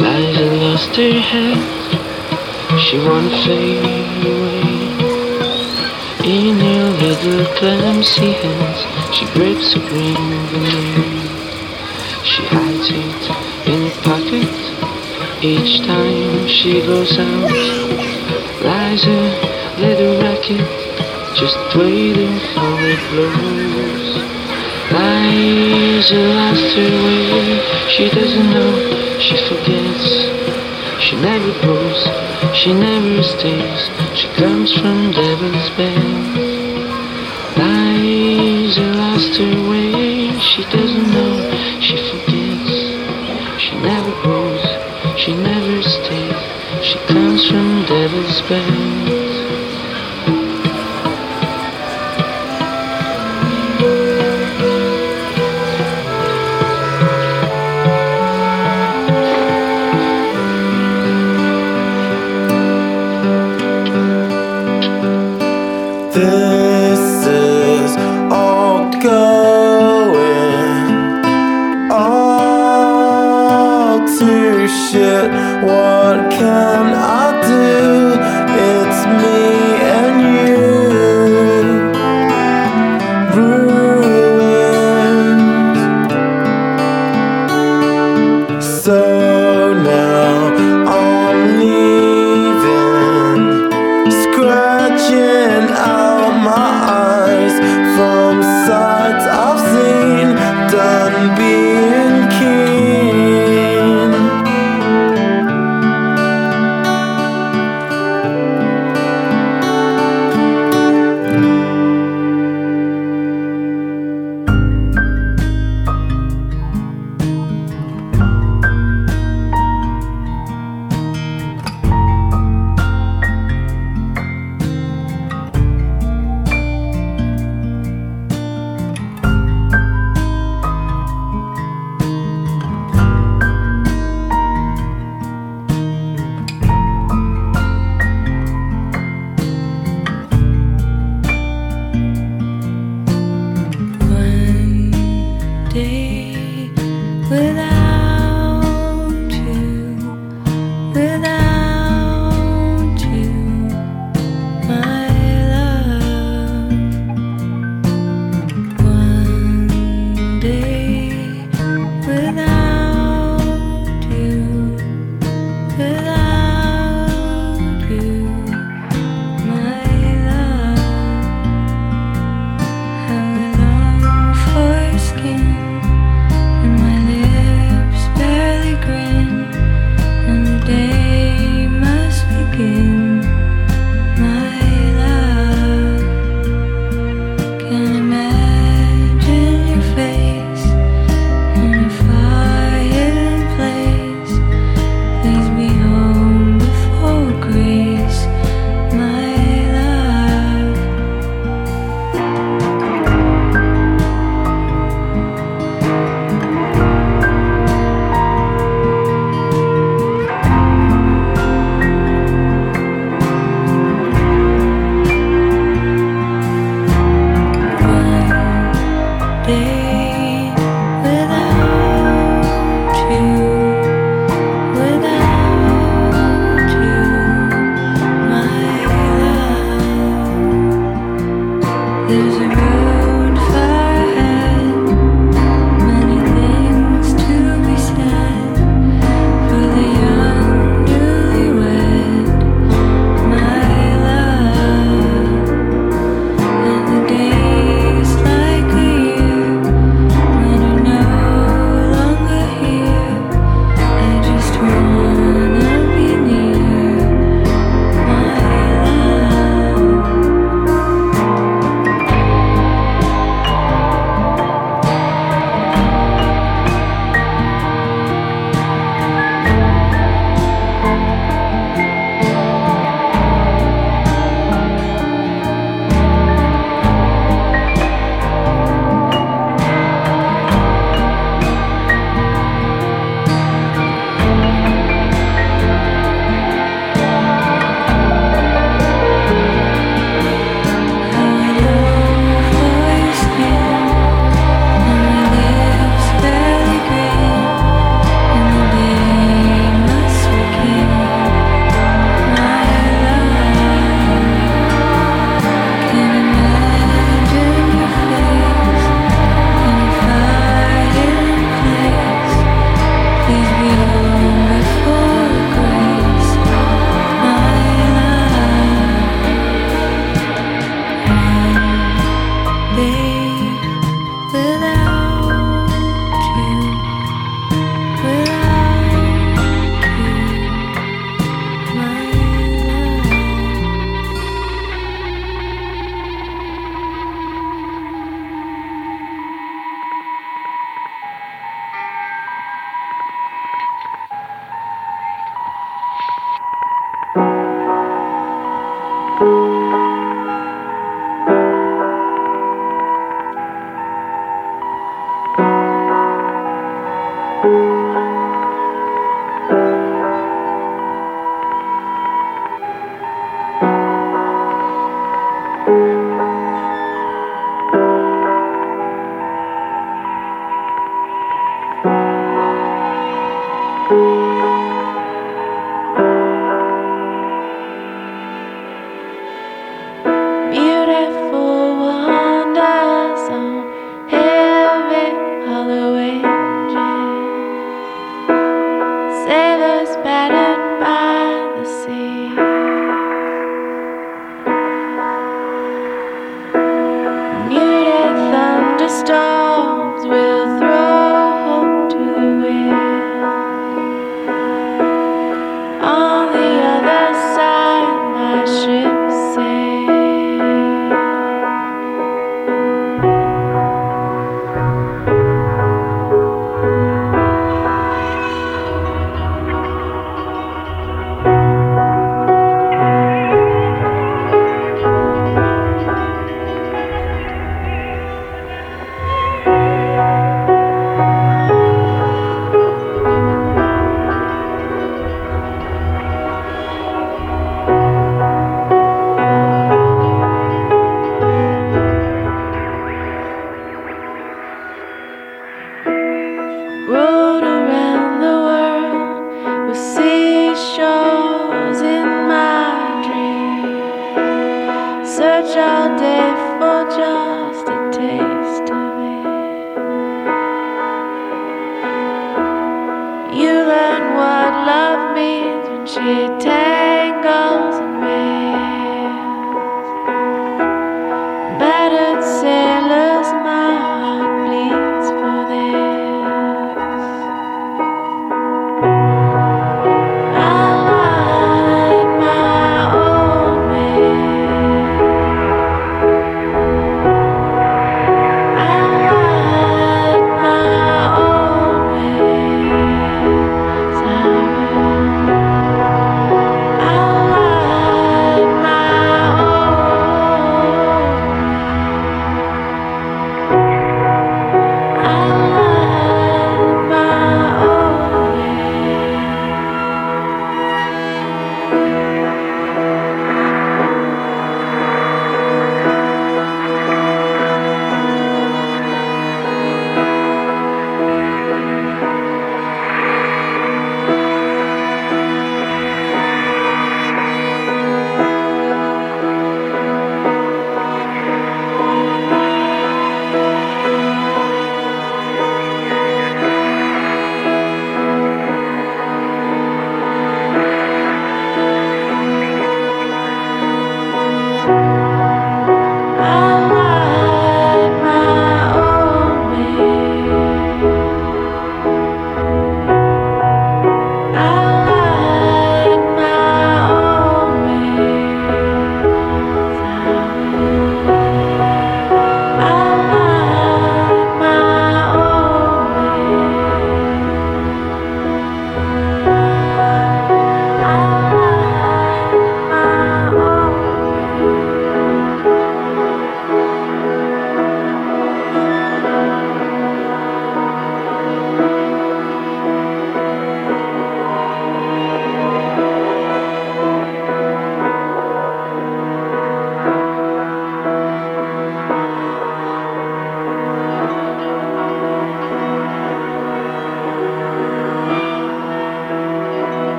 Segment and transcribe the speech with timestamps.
[0.00, 1.60] Liza lost her head.
[2.80, 4.80] She won't fade away.
[6.24, 8.80] In her little clumsy hands,
[9.14, 10.16] she grips a green
[10.50, 11.28] veneer.
[12.24, 13.22] She hides it
[13.68, 14.60] in a pocket
[15.44, 17.50] each time she goes out.
[18.62, 19.22] Lies a
[19.80, 20.64] little racket,
[21.36, 24.06] just waiting for it blows.
[24.92, 27.60] Liza lost her way.
[27.88, 30.06] She doesn't know, she forgets.
[31.04, 32.00] She never goes,
[32.56, 33.90] she never stays.
[34.18, 35.70] She comes from Devil's
[37.56, 40.38] Lies, Liza lost her way.
[40.40, 41.96] She doesn't know, she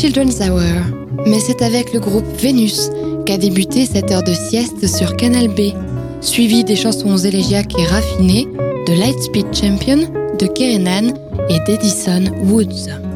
[0.00, 0.62] Children's Hour.
[1.26, 2.88] Mais c'est avec le groupe Vénus
[3.26, 5.72] qu'a débuté cette heure de sieste sur Canal B,
[6.20, 8.46] suivie des chansons élégiaques et raffinées
[8.86, 11.14] de Lightspeed Champion, de Kerenan
[11.48, 13.07] et d'Edison Woods.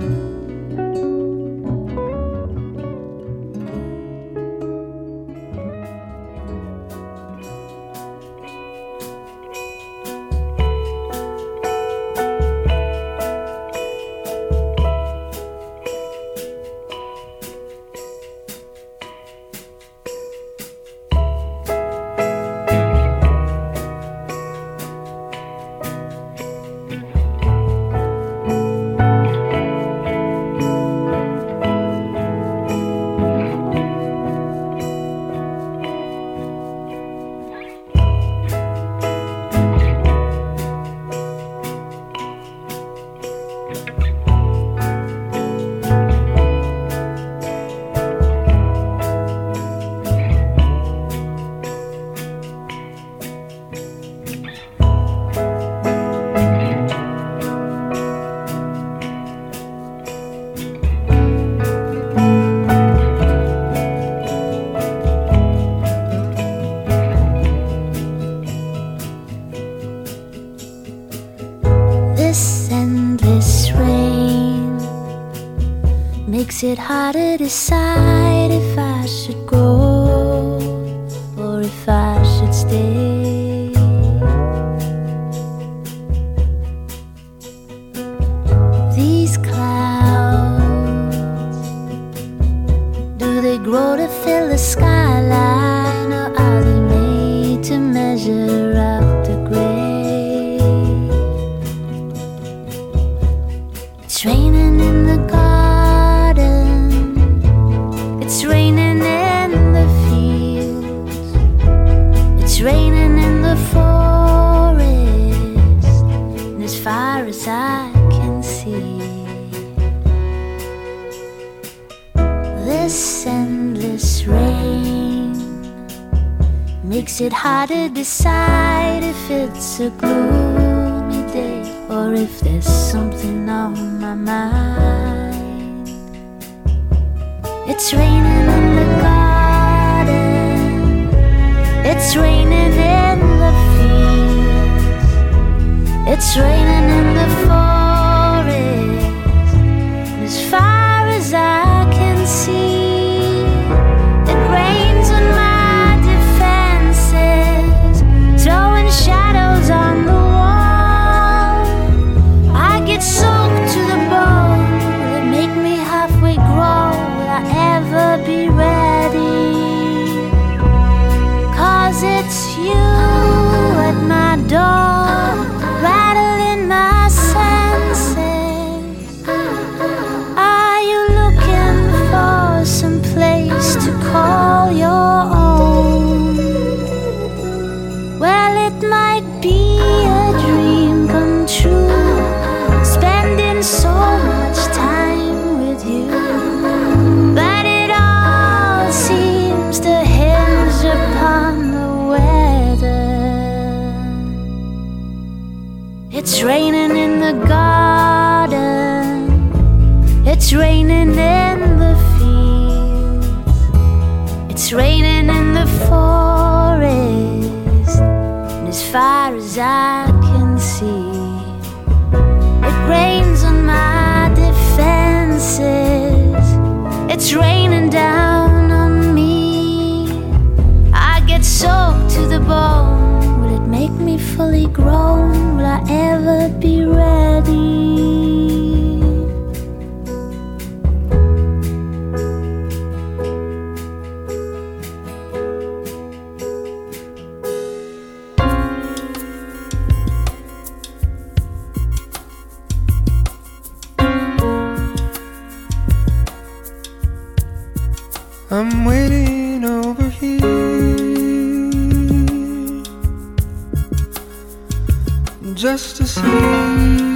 [265.62, 267.12] just to see.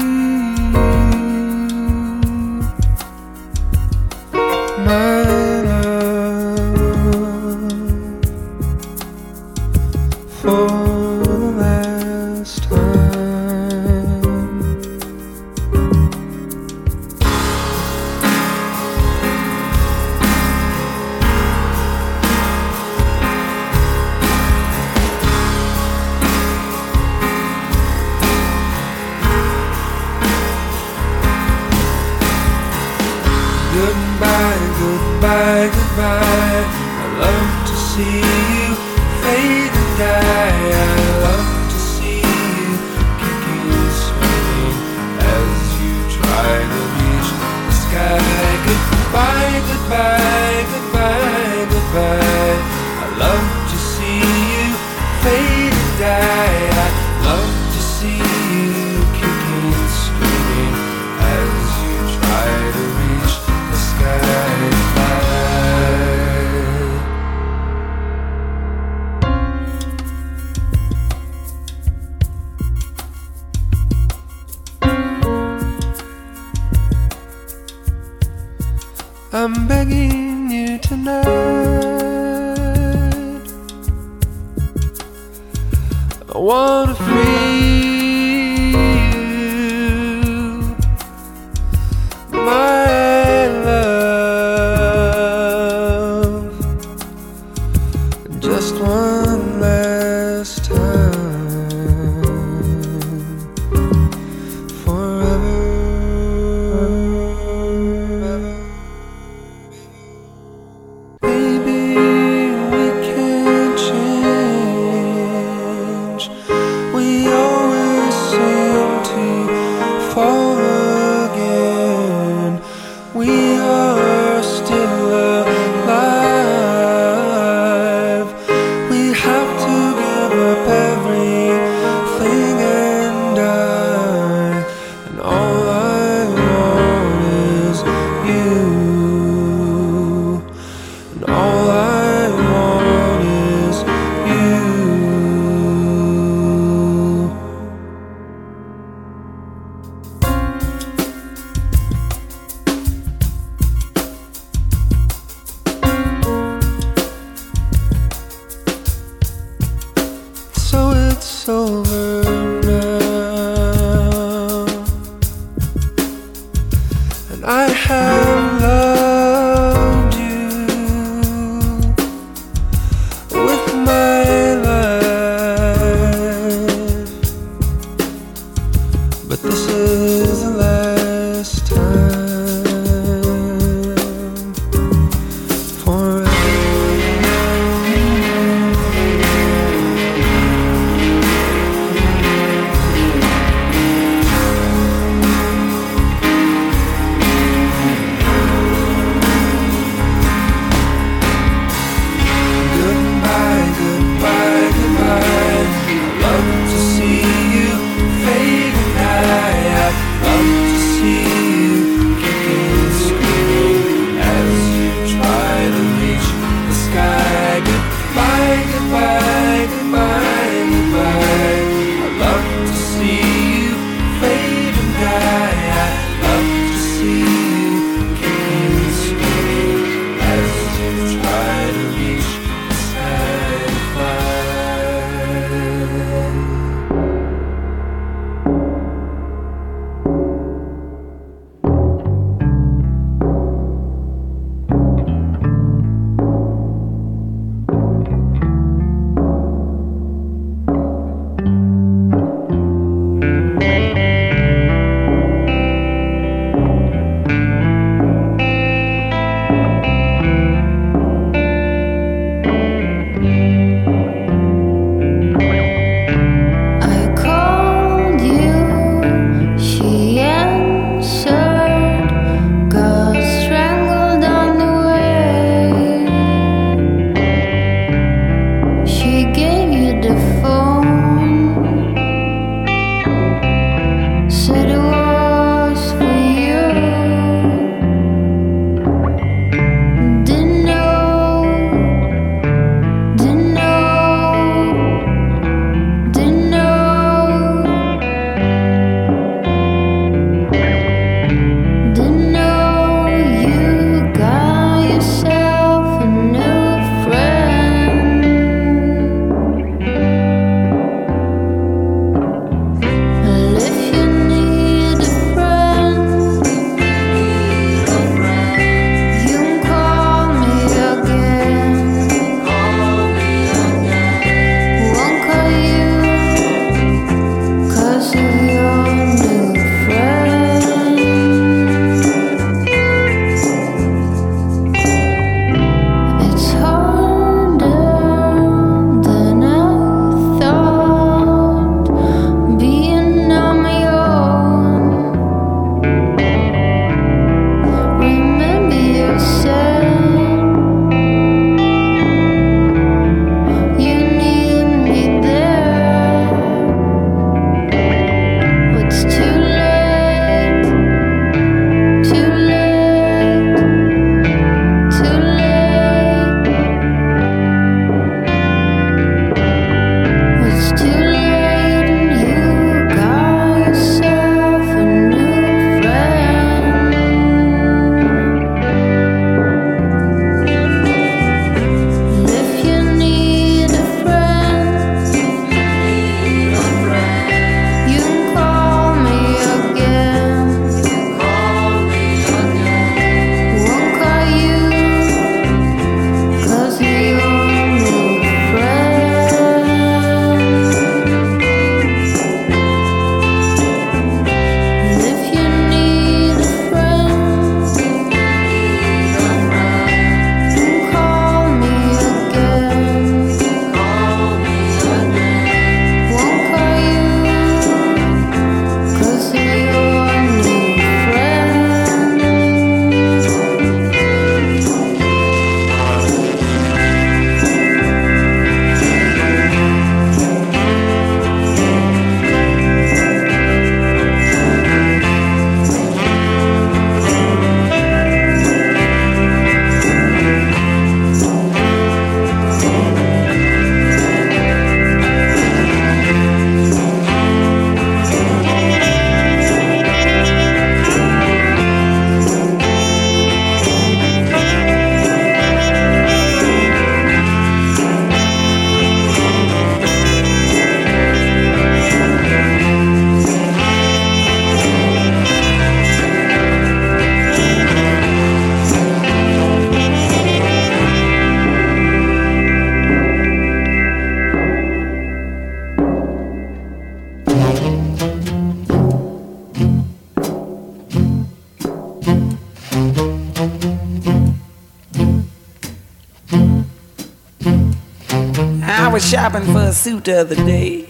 [489.76, 490.88] Suit the other day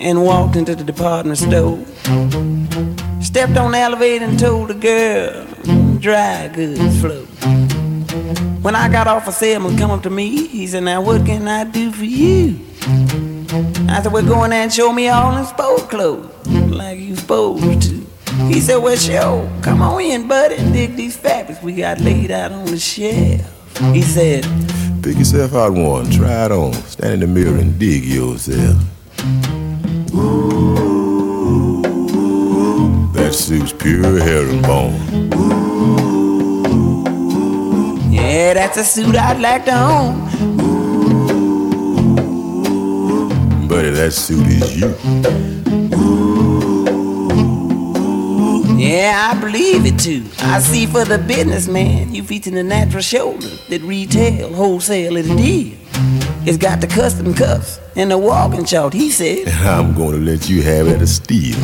[0.00, 1.78] and walked into the department store.
[3.20, 5.46] Stepped on the elevator and told the girl,
[5.98, 7.24] dry goods flow.
[8.62, 10.46] When I got off, a salesman come up to me.
[10.46, 12.58] He said, Now what can I do for you?
[13.88, 17.16] I said, Well, go in there and show me all in sport clothes, like you
[17.16, 18.06] supposed to.
[18.46, 22.30] He said, Well, sure, come on in, buddy, and dig these fabrics we got laid
[22.30, 23.78] out on the shelf.
[23.92, 24.44] He said,
[25.02, 28.76] Pick yourself out one, try it on, stand in the mirror and dig yourself.
[30.14, 31.82] Ooh,
[33.12, 34.94] That suit's pure herringbone.
[38.12, 40.14] Yeah, that's a suit I'd like to own.
[43.64, 44.94] Ooh, Buddy, that suit is you.
[48.78, 50.24] Yeah, I believe it too.
[50.38, 55.81] I see for the businessman, you featuring the natural shoulder that retail, wholesale and deal.
[56.44, 59.46] It's got the custom cuffs and the walking short, he said.
[59.48, 61.56] I'm gonna let you have it a steal.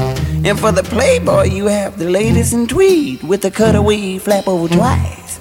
[0.47, 4.73] And for the playboy, you have the latest in tweed with the cutaway flap over
[4.73, 5.37] twice.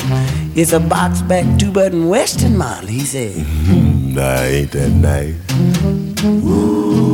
[0.55, 3.35] It's a box back two button western model, he said.
[3.35, 4.15] Mm-hmm.
[4.15, 5.35] Nah, ain't that nice?
[6.25, 7.13] Ooh,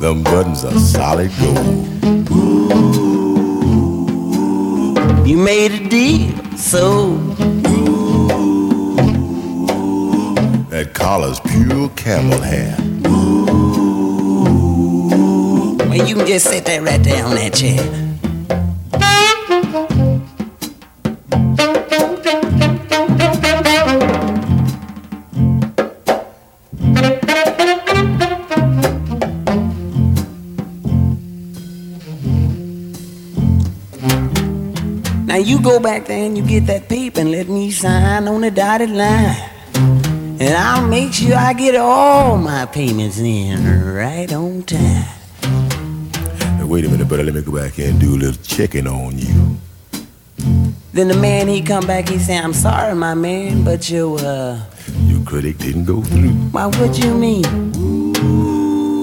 [0.00, 1.88] Them buttons are solid gold.
[2.30, 2.68] Ooh,
[5.26, 7.16] You made a deal, so
[11.02, 12.76] collar's pure camel hair.
[15.88, 17.82] well, you can just sit there right there on that chair.
[35.26, 38.42] Now you go back there and you get that paper and let me sign on
[38.42, 39.51] the dotted line.
[40.42, 45.06] And I'll make sure I get all my payments in right on time.
[46.58, 47.22] Now, wait a minute, brother.
[47.22, 49.56] Let me go back here and do a little checking on you.
[50.92, 54.60] Then the man he come back, he say, I'm sorry, my man, but your uh
[55.06, 56.32] Your credit didn't go through.
[56.50, 57.46] why what you mean?
[57.76, 58.98] Ooh,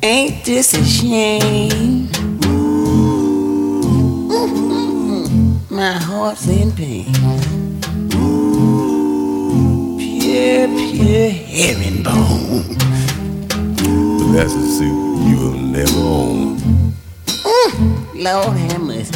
[0.00, 2.08] Ain't this a shame?
[2.46, 3.80] Ooh,
[5.70, 7.12] My heart's in pain.
[11.00, 12.64] Pure, pure herringbone.
[14.18, 16.58] But that's a suit you'll never own.
[18.14, 19.14] Lord have mercy.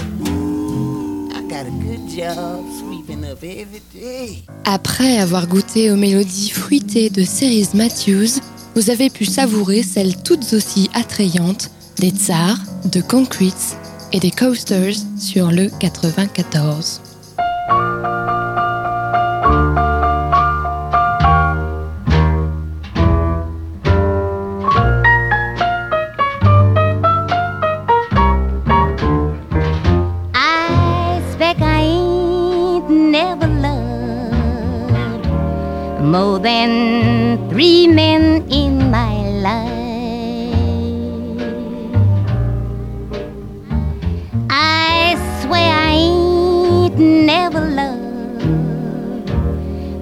[1.34, 4.44] I got a good job sweeping up every day.
[4.64, 8.40] Après avoir goûté aux mélodies fruitées de Cerise Matthews,
[8.74, 12.58] vous avez pu savourer celles toutes aussi attrayantes des Tsars,
[12.90, 13.76] de Concretes
[14.12, 17.02] et des Coasters sur le 94.
[36.14, 36.70] More than
[37.50, 39.72] three men in my life.
[44.48, 48.46] I swear I ain't never loved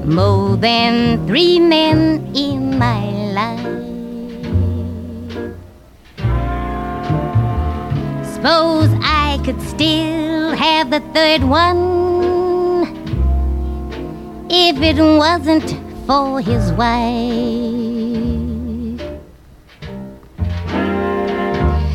[0.04, 3.02] more than three men in my
[3.38, 3.86] life.
[8.34, 11.80] Suppose I could still have the third one
[14.50, 16.92] if it wasn't for his wife.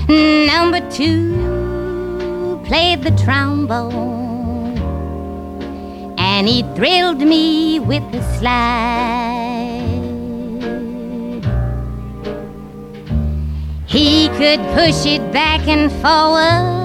[0.08, 4.78] Number two played the trombone
[6.18, 9.08] and he thrilled me with the slide.
[13.88, 16.78] He could push it back and forward.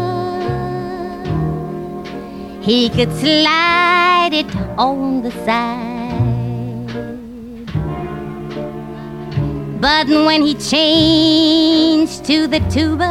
[2.62, 5.91] He could slide it on the side.
[9.82, 13.10] But when he changed to the tuba,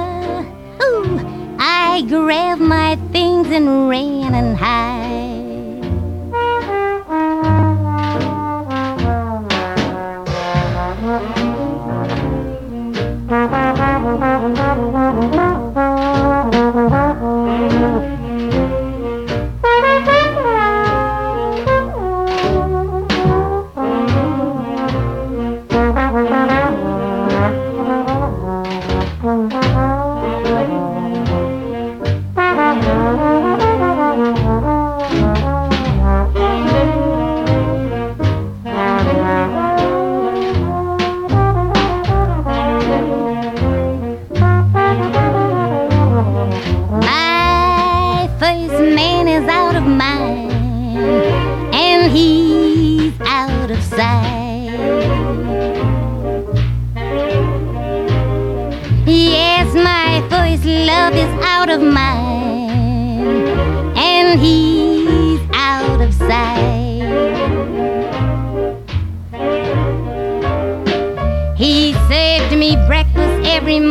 [0.81, 1.19] ooh,
[1.59, 5.01] I grabbed my things and ran and hid.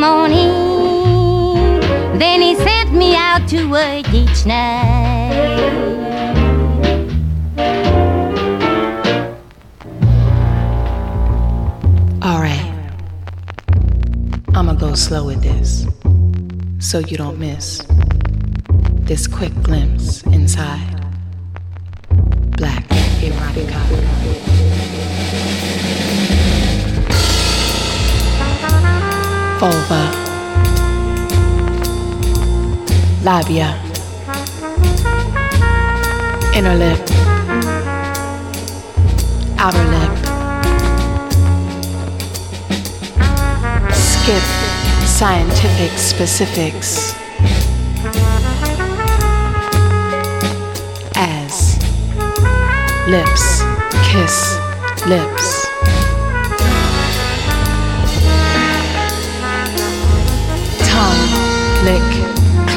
[0.00, 0.48] Morning,
[2.18, 5.36] then he sent me out to work each night.
[12.24, 12.72] Alright.
[14.54, 15.86] I'ma go slow with this
[16.78, 17.82] so you don't miss
[19.02, 20.89] this quick glimpse inside
[29.60, 30.10] Vulva,
[33.22, 33.76] labia,
[36.54, 36.98] inner lip,
[39.58, 40.30] outer lip.
[43.92, 44.42] skip
[45.06, 47.14] scientific specifics
[51.16, 51.76] as
[53.08, 53.62] lips
[54.08, 54.56] kiss
[55.06, 55.59] lips.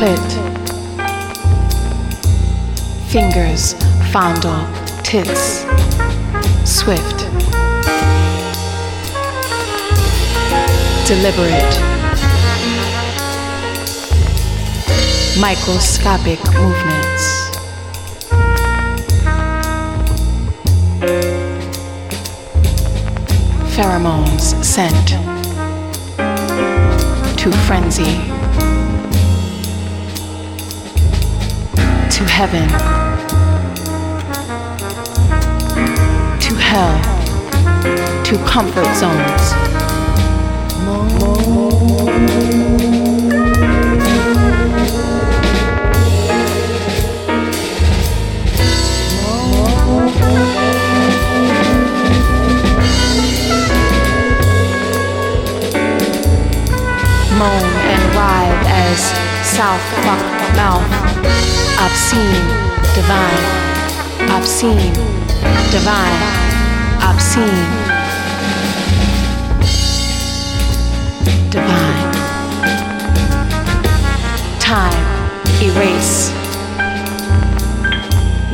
[0.03, 0.31] Clit.
[3.09, 3.73] Fingers
[4.11, 4.67] fondle
[5.01, 5.63] tits.
[6.65, 7.19] Swift.
[11.05, 11.73] deliberate,
[15.37, 17.49] microscopic movements.
[23.75, 25.09] Pheromones sent
[27.37, 28.42] to frenzy,
[32.13, 32.69] to heaven,
[36.39, 37.02] to hell,
[38.23, 39.54] to comfort zones.
[57.39, 58.99] Moan and writhe as
[59.49, 61.62] south fuck mouth.
[61.85, 62.47] Obscene,
[62.95, 64.93] divine, obscene,
[65.69, 66.21] divine,
[67.01, 67.83] obscene.
[71.49, 72.11] divine.
[74.59, 75.05] Time,
[75.61, 76.31] erase.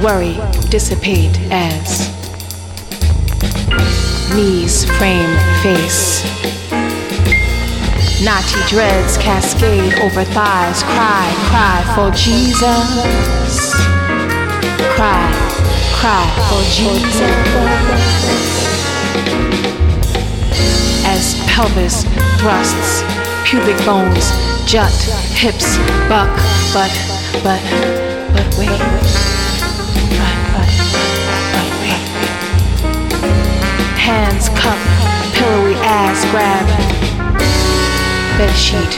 [0.04, 0.38] Worry,
[0.70, 2.10] dissipate as
[4.36, 6.69] knees frame face.
[8.22, 10.84] Naughty dreads cascade over thighs.
[10.84, 13.74] Cry, cry for Jesus.
[14.94, 15.32] Cry,
[15.96, 17.22] cry for Jesus.
[21.06, 22.04] As pelvis
[22.42, 23.04] thrusts,
[23.46, 24.32] pubic bones
[24.70, 24.92] jut,
[25.32, 25.78] hips
[26.10, 26.30] buck,
[26.74, 26.92] but,
[27.42, 27.64] but,
[28.34, 28.70] but wait.
[33.98, 34.78] Hands cup,
[35.36, 37.09] pillowy ass grab,
[38.40, 38.94] bed sheet,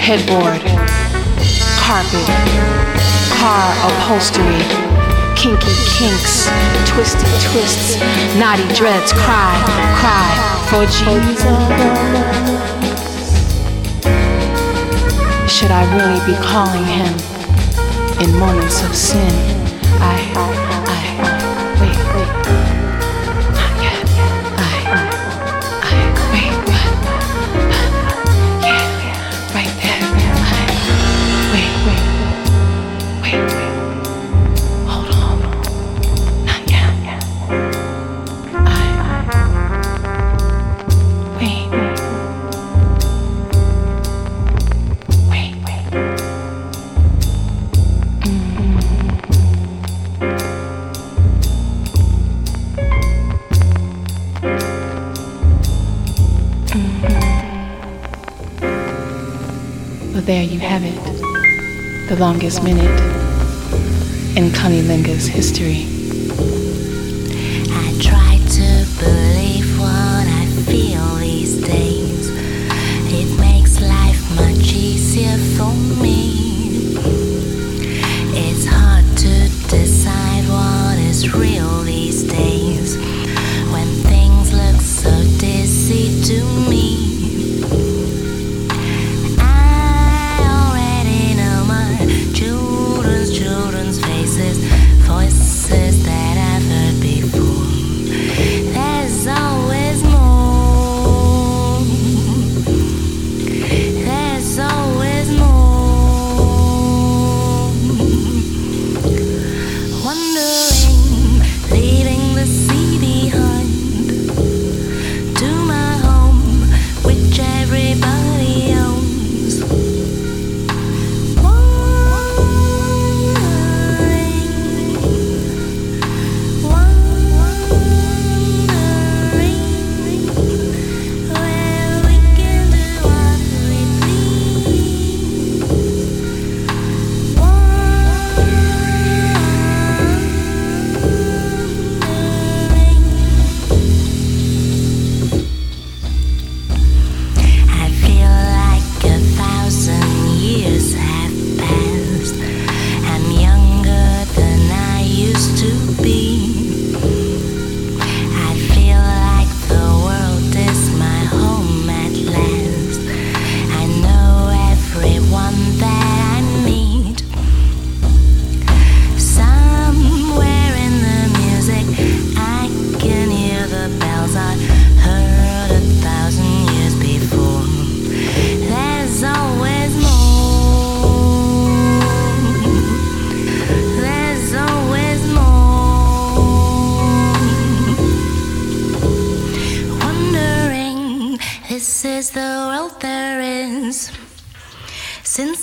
[0.00, 0.62] headboard,
[1.84, 2.24] carpet,
[3.36, 4.56] car upholstery,
[5.36, 6.48] kinky kinks,
[6.88, 8.00] twisted twists,
[8.38, 9.52] naughty dreads, cry,
[10.00, 10.32] cry
[10.70, 11.44] for Jesus.
[15.52, 17.12] Should I really be calling him
[18.24, 19.28] in moments of sin?
[20.00, 20.55] I,
[62.16, 62.98] The longest minute
[64.38, 66.65] in Cunnilingus history.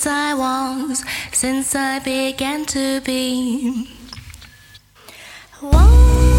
[0.04, 3.88] Since I was, since I began to be.
[5.62, 6.33] Wondering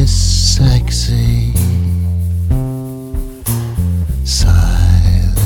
[0.00, 1.52] is sexy.
[4.24, 5.44] Silence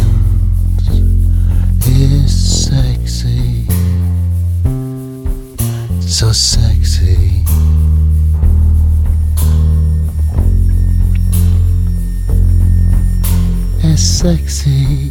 [1.89, 3.67] is sexy.
[6.01, 7.43] So sexy.
[13.83, 15.11] As sexy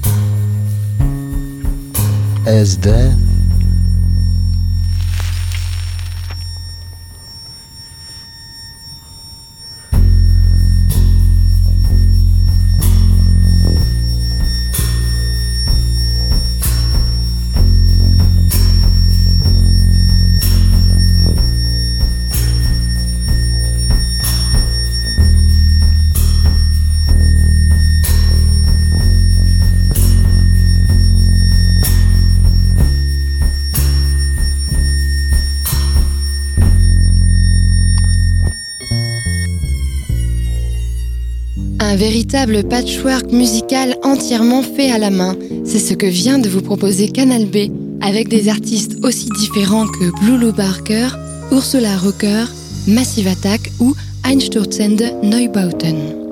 [2.45, 3.32] as death.
[42.33, 47.07] Véritable patchwork musical entièrement fait à la main, c'est ce que vient de vous proposer
[47.07, 47.69] Canal B,
[48.01, 51.09] avec des artistes aussi différents que Blue Lou Barker,
[51.51, 52.45] Ursula Rocker,
[52.87, 56.22] Massive Attack ou Einstürzende Neubauten.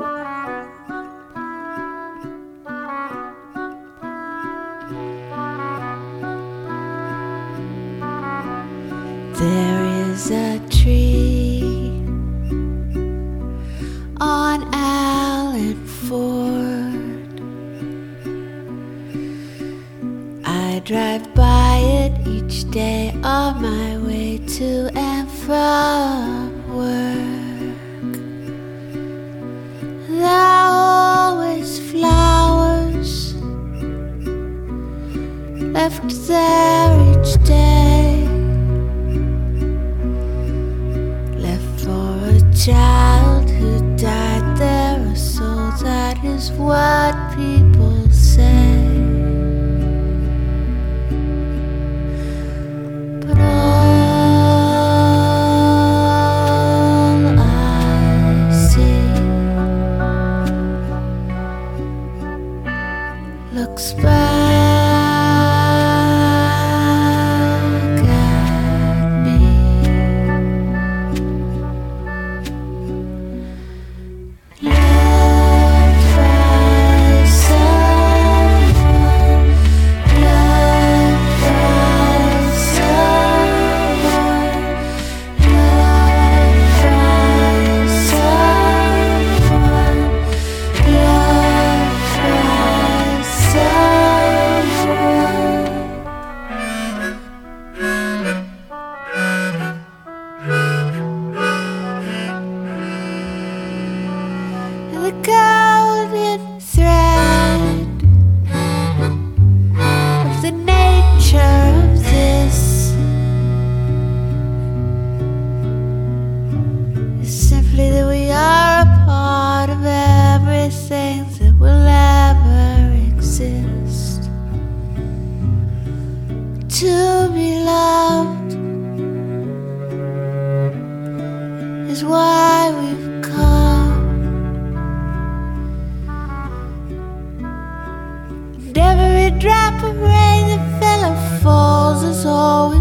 [138.74, 142.81] Every drop of rain that fell and falls, is always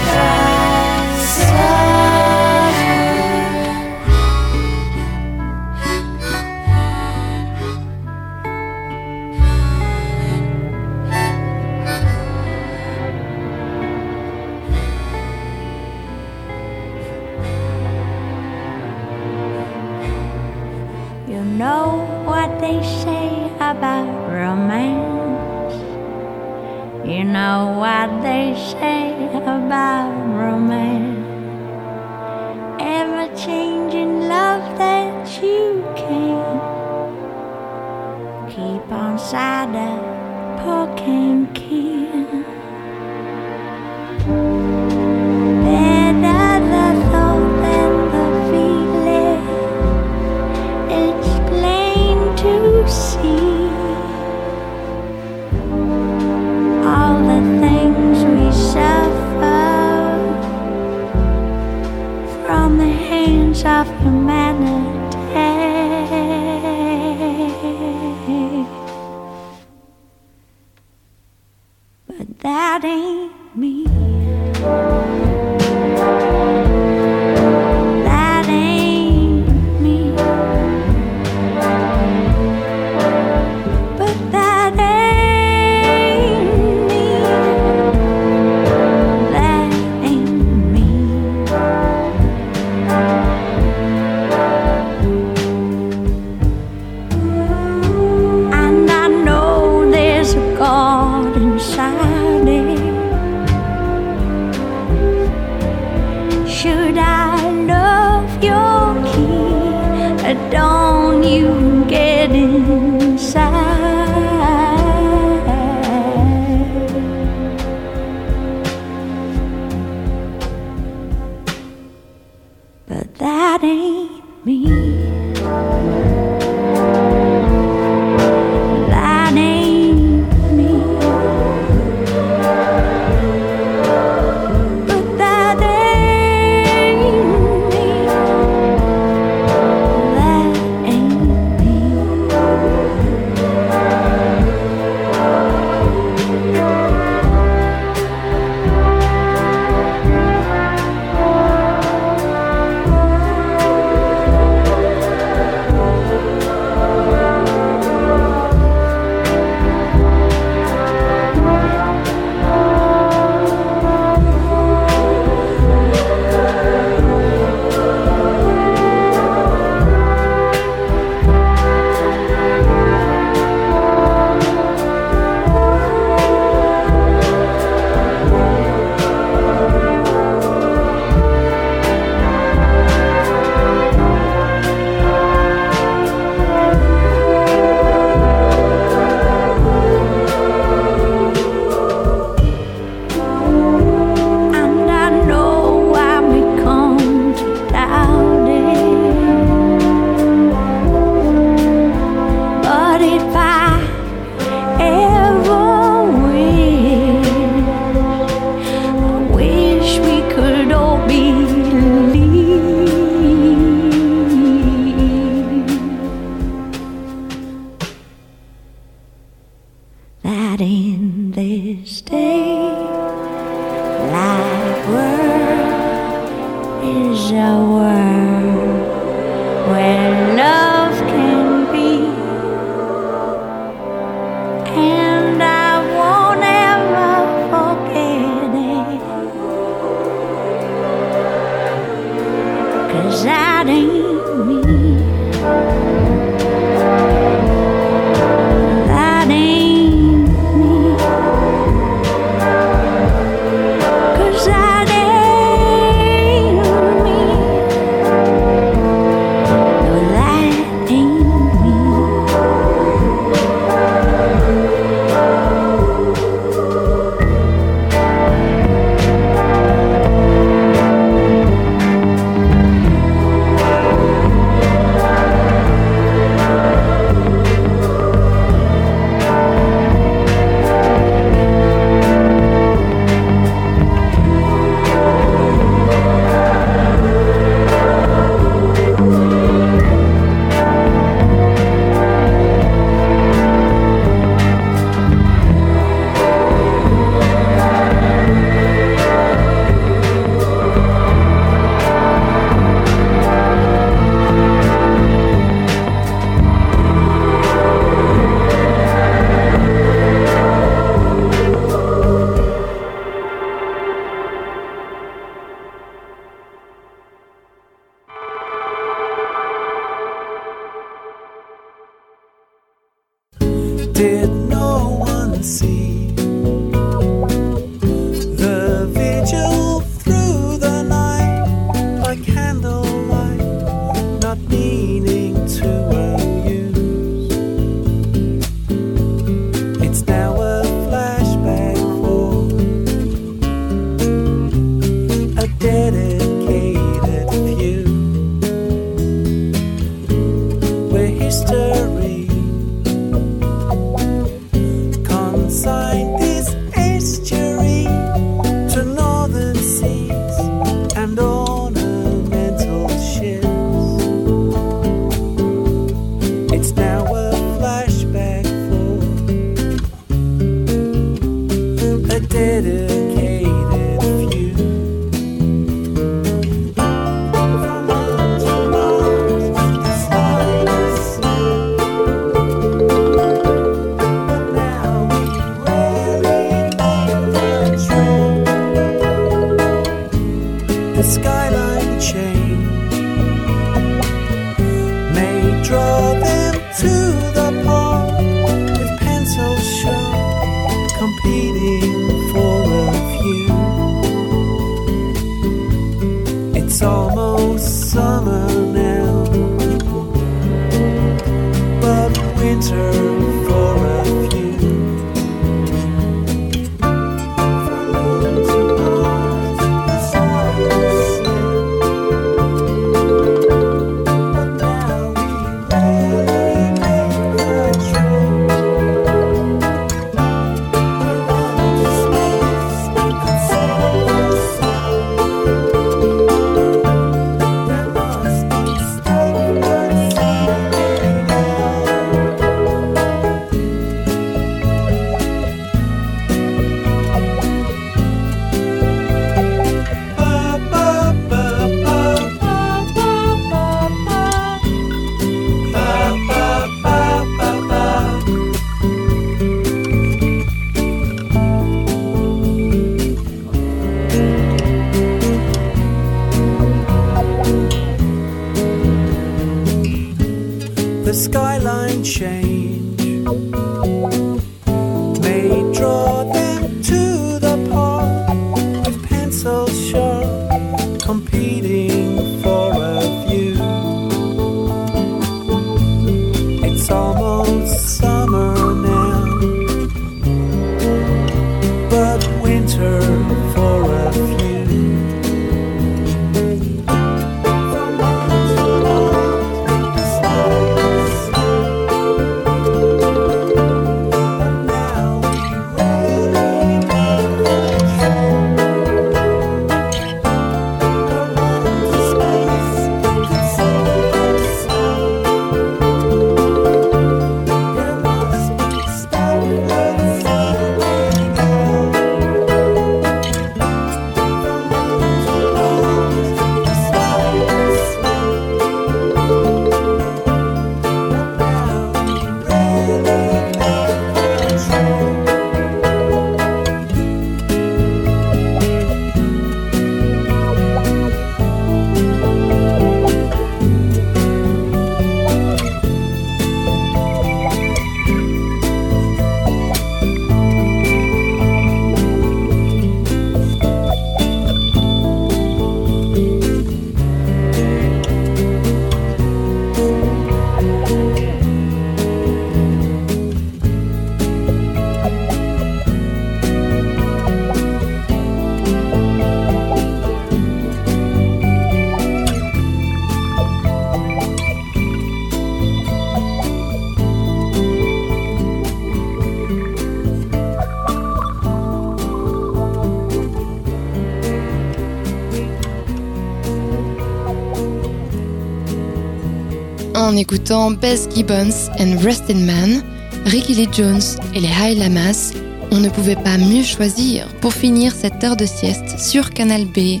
[590.16, 592.82] en écoutant Bess Gibbons and Resting Man,
[593.26, 594.00] Ricky Lee Jones
[594.34, 595.34] et les High Lamas,
[595.70, 600.00] on ne pouvait pas mieux choisir pour finir cette heure de sieste sur Canal B.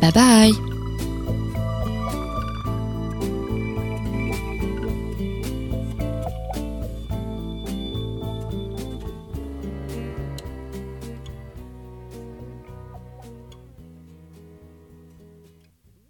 [0.00, 0.63] Bye bye